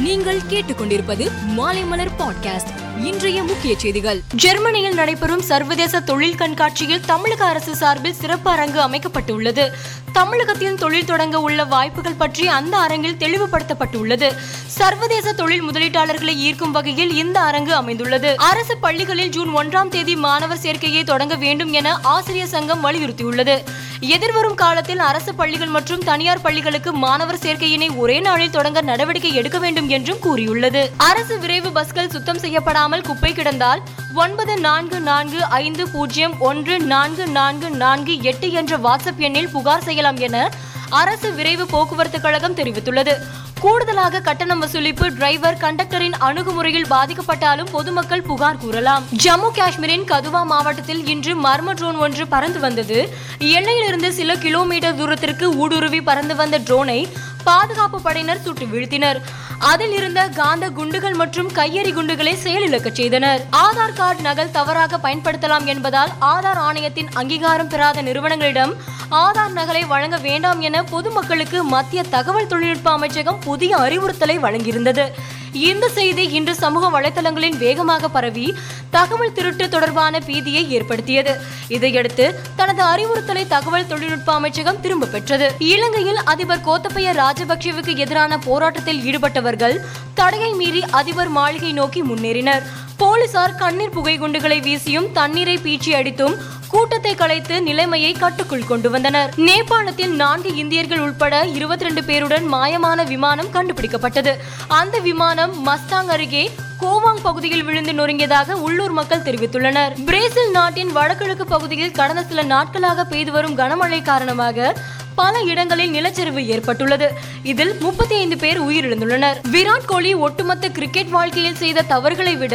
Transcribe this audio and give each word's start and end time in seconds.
நீங்கள் 0.00 0.40
கேட்டுக்கொண்டிருப்பது 0.50 1.30
மாலைமலர் 1.56 2.10
பாட்காஸ்ட். 2.18 3.04
இன்றைய 3.04 3.42
முக்கிய 3.42 3.78
செய்திகள். 3.78 4.22
ஜெர்மனியில் 4.34 4.94
நடைபெறும் 4.94 5.40
சர்வதேச 5.40 6.00
தொழில் 6.00 6.34
கண்காட்சியில் 6.34 7.04
தமிழக 7.04 7.44
அரசு 7.44 7.76
சார்பில் 7.76 8.14
சிறப்பு 8.14 8.50
அரங்கு 8.50 8.80
அமைக்கப்பட்டுள்ளது. 8.80 9.70
தமிழகத்தில் 10.12 10.78
தொழில் 10.82 11.04
தொடங்க 11.04 11.40
உள்ள 11.40 11.64
வாய்ப்புகள் 11.64 12.18
பற்றி 12.22 12.48
அந்த 12.48 12.76
அரங்கில் 12.76 13.16
தெளிவுபடுத்தப்பட்டுள்ளது. 13.16 14.28
சர்வதேச 14.66 15.32
தொழில் 15.32 15.64
முதலீட்டாளர்களை 15.68 16.34
ஈர்க்கும் 16.46 16.70
வகையில் 16.70 17.12
இந்த 17.16 17.40
அரங்கு 17.40 17.74
அமைந்துள்ளது. 17.74 18.36
அரசு 18.36 18.76
பள்ளிகளில் 18.76 19.28
ஜூன் 19.28 19.52
ஒன்றாம் 19.56 19.88
தேதி 19.88 20.16
மாணவர் 20.16 20.62
சேர்க்கையை 20.62 21.04
தொடங்க 21.04 21.34
வேண்டும் 21.34 21.72
என 21.72 21.98
ஆசிரியர் 22.14 22.52
சங்கம் 22.54 22.84
வலியுறுத்தியுள்ளது. 22.84 23.56
எதிர்வரும் 24.00 24.54
காலத்தில் 24.54 24.98
அரசு 24.98 25.34
பள்ளிகள் 25.34 25.72
மற்றும் 25.76 26.04
தனியார் 26.10 26.40
பள்ளிகளுக்கு 26.40 26.92
மாணவர் 26.92 27.42
சேர்க்கையினை 27.42 27.96
ஒரே 27.96 28.20
நாளில் 28.20 28.50
தொடங்க 28.50 28.80
நடவடிக்கை 28.80 29.34
எடுக்க 29.34 29.58
வேண்டும் 29.58 29.88
என்றும் 29.88 30.18
கூறியுள்ளது. 30.18 30.90
அரசு 30.96 31.38
விரைவு 31.38 31.70
பஸ்கள் 31.70 32.10
சுத்தம் 32.10 32.38
செய்யப்படாமல் 32.38 33.06
குப்பை 33.08 33.32
கிடந்தால் 33.32 33.82
ஒன்பது 34.14 34.56
நான்கு 34.56 35.00
நான்கு 35.00 35.44
ஐந்து 35.44 35.88
பூஜ்ஜியம் 35.88 36.38
ஒன்று 36.38 36.78
நான்கு 36.78 37.26
நான்கு 37.26 37.70
நான்கு 37.70 38.22
எட்டு 38.22 38.52
என்ற 38.52 38.76
வாட்ஸ்அப் 38.76 39.16
எண்ணில் 39.16 39.48
புகார் 39.48 39.82
செய்யலாம் 39.82 40.16
என 40.16 40.50
அரசு 40.88 41.34
விரைவு 41.34 41.66
போக்குவரத்து 41.66 42.20
கழகம் 42.20 42.54
தெரிவித்துள்ளது. 42.54 43.14
கூடுதலாக 43.60 44.20
கட்டணம் 44.20 44.62
வசூலிப்பு 44.62 45.06
டிரைவர் 45.14 45.56
கண்டக்டரின் 45.56 46.16
அணுகுமுறையில் 46.20 46.90
பாதிக்கப்பட்டாலும் 46.90 47.70
பொதுமக்கள் 47.70 48.22
புகார் 48.22 48.56
கூறலாம். 48.56 49.04
ஜம்மு 49.24 49.50
காஷ்மீரின் 49.58 50.04
கதுவா 50.04 50.44
மாவட்டத்தில் 50.44 51.06
இன்று 51.06 51.34
மர்ம 51.42 51.72
ட்ரோன் 51.72 51.96
ஒன்று 51.96 52.26
பறந்து 52.26 52.60
வந்தது. 52.60 53.14
எல்லையிலிருந்து 53.38 54.12
சில 54.12 54.36
கிலோமீட்டர் 54.36 54.96
தூரத்திற்கு 54.96 55.56
ஊடுருவி 55.56 56.00
பறந்து 56.00 56.36
வந்த 56.36 56.58
ட்ரோனை 56.58 57.08
பாதுகாப்பு 57.44 58.00
படையினர் 58.00 58.42
சுட்டு 58.42 58.64
வீழ்த்தினர். 58.64 59.20
அதில் 59.68 59.92
இருந்த 59.92 60.28
காந்த 60.28 60.70
குண்டுகள் 60.70 61.14
மற்றும் 61.14 61.48
கையெறி 61.54 61.92
குண்டுகளை 61.92 62.32
செயலிழக்கச் 62.44 62.94
செய்தனர். 62.94 63.40
ஆதார் 63.50 63.92
கார்டு 63.92 64.22
நகல் 64.22 64.50
தவறாக 64.50 64.96
பயன்படுத்தலாம் 64.96 65.64
என்பதால் 65.64 66.12
ஆதார் 66.20 66.60
ஆணையத்தின் 66.68 67.08
அங்கீகாரம் 67.14 67.68
பெறாத 67.68 68.02
நிறுவனங்களிடம் 68.02 68.72
ஆதார் 69.10 69.54
நகலை 69.54 69.86
வழங்க 69.86 70.16
வேண்டாம் 70.16 70.60
என 70.60 70.82
பொதுமக்களுக்கு 70.82 71.64
மத்திய 71.64 72.02
தகவல் 72.02 72.46
தொழில்நுட்ப 72.46 72.90
அமைச்சகம் 72.90 73.38
புதிய 73.38 73.76
அறிவுறுத்தலை 73.76 74.38
வழங்கியிருந்தது. 74.38 75.06
இந்த 75.52 75.88
செய்தி 75.88 76.30
இன்று 76.30 76.54
சமூக 76.54 77.00
வலைதளங்களில் 77.00 77.56
வேகமாக 77.56 78.08
பரவி 78.08 78.54
தகவல் 78.90 79.32
திருட்டு 79.32 79.68
தொடர்பான 79.68 80.18
பீதியை 80.18 80.68
ஏற்படுத்தியது. 80.68 81.40
இதையடுத்து 81.68 82.40
தனது 82.56 82.82
அறிவுறுத்தலை 82.82 83.46
தகவல் 83.46 83.86
தொழில்நுட்ப 83.86 84.32
அமைச்சகம் 84.32 84.80
திரும்ப 84.80 85.06
பெற்றது. 85.06 85.54
இலங்கையில் 85.58 86.20
அதிபர் 86.24 86.64
கோத்தபய 86.66 87.12
ராஜபக்சேவுக்கு 87.12 87.96
எதிரான 87.96 88.38
போராட்டத்தில் 88.38 89.00
ஈடுபட்டவர்கள் 89.00 89.80
தடையை 90.14 90.52
மீறி 90.52 90.84
அதிபர் 90.90 91.28
மாளிகை 91.28 91.72
நோக்கி 91.72 92.02
முன்னேறினர். 92.02 92.62
போலீசார் 92.96 93.54
கண்ணீர் 93.54 93.90
புகை 93.90 94.18
குண்டுகளை 94.18 94.60
வீசியும் 94.60 95.12
தண்ணீரை 95.12 95.58
பீச்சி 95.58 95.92
அடித்தும் 95.92 96.58
கூட்டத்தை 96.72 97.14
கலைத்து 97.14 97.62
நிலைமையை 97.62 98.12
கட்டுக்குள் 98.12 98.66
கொண்டு 98.66 98.90
வந்தனர். 98.90 99.30
நேபாளத்தில் 99.36 100.14
நான்கு 100.22 100.50
இந்தியர்கள் 100.54 101.00
உட்பட 101.00 101.44
இருபத்தி 101.46 101.84
ரெண்டு 101.84 102.02
பேருடன் 102.02 102.46
மாயமான 102.52 103.06
விமானம் 103.06 103.52
கண்டுபிடிக்கப்பட்டது. 103.52 104.34
அந்த 104.68 104.98
விமானம் 104.98 105.54
மஸ்தாங் 105.66 106.10
அருகே 106.16 106.50
கோவாங் 106.80 107.22
பகுதியில் 107.22 107.64
விழுந்து 107.64 107.92
நொறுங்கியதாக 107.92 108.52
உள்ளூர் 108.52 108.90
மக்கள் 108.90 109.22
தெரிவித்துள்ளனர். 109.22 109.92
பிரேசில் 110.04 110.50
நாட்டின் 110.50 110.92
வடகிழக்கு 110.92 111.46
பகுதியில் 111.46 111.92
கடந்த 111.92 112.22
சில 112.22 112.42
நாட்களாக 112.42 113.04
பெய்து 113.04 113.32
வரும் 113.32 113.58
கனமழை 113.58 114.02
காரணமாக 114.02 114.74
பல 115.20 115.40
இடங்களில் 115.52 115.94
நிலச்சரிவு 115.96 116.42
ஏற்பட்டுள்ளது. 116.54 117.08
இதில் 117.52 117.72
முப்பத்தி 117.80 118.14
ஐந்து 118.14 118.36
பேர் 118.36 118.60
உயிரிழந்துள்ளனர். 118.62 119.38
விராட் 119.52 119.88
கோலி 119.92 120.12
ஒட்டுமொத்த 120.14 120.68
கிரிக்கெட் 120.68 121.12
வாழ்க்கையில் 121.16 121.60
செய்த 121.62 121.82
தவறுகளை 121.92 122.36
விட 122.36 122.54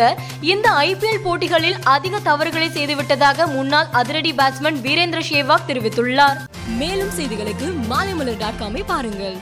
இந்த 0.54 0.70
ஐபிஎல் 0.70 1.24
போட்டிகளில் 1.24 1.76
அதிக 1.96 2.20
தவறுகளை 2.20 2.70
செய்துவிட்டதாக 2.78 3.48
முன்னாள் 3.58 3.92
அதிரடி 3.92 4.34
பேட்ஸ்மேன் 4.34 4.82
வீரேந்திர 4.86 5.22
சேவாக் 5.32 5.68
தெரிவித்துள்ளார். 5.68 6.40
மேலும் 6.82 7.14
செய்திகளுக்கு 7.20 7.70
மாலைமலர் 7.92 8.42
டாட் 8.44 8.62
காமை 8.62 8.84
பாருங்கள். 8.86 9.38